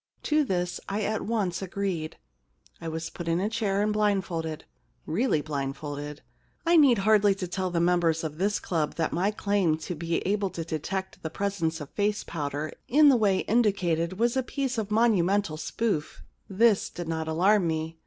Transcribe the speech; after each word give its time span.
To 0.23 0.43
this 0.43 0.79
I 0.89 1.03
at 1.03 1.21
once 1.21 1.61
agreed. 1.61 2.17
* 2.47 2.81
I 2.81 2.87
was 2.87 3.11
put 3.11 3.27
in 3.27 3.39
a 3.39 3.49
chair 3.51 3.83
and 3.83 3.93
blindfolded— 3.93 4.65
really 5.05 5.41
blindfolded. 5.41 6.23
I 6.65 6.75
need 6.75 6.97
hardly 6.97 7.35
tell 7.35 7.69
the 7.69 7.79
members 7.79 8.23
of 8.23 8.39
this 8.39 8.59
club 8.59 8.95
that 8.95 9.13
my 9.13 9.29
claim 9.29 9.77
to 9.77 9.93
be 9.93 10.07
3^ 10.07 10.09
The 10.09 10.15
Kiss 10.15 10.21
Problem 10.23 10.33
able 10.33 10.49
to 10.49 10.63
detect 10.65 11.21
the 11.21 11.29
presence 11.29 11.79
of 11.81 11.91
face 11.91 12.23
powder 12.23 12.71
in 12.87 13.09
the 13.09 13.15
way 13.15 13.41
indicated 13.41 14.17
was 14.17 14.35
a 14.35 14.41
piece 14.41 14.79
of 14.79 14.89
monu 14.89 15.23
mental 15.23 15.57
spoof. 15.57 16.23
This 16.49 16.89
did 16.89 17.07
not 17.07 17.27
alarm 17.27 17.67
me. 17.67 17.99